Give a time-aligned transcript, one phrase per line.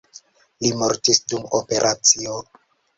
[0.65, 2.45] Li mortis dum operacio.